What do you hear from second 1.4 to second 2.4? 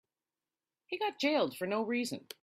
for no reason.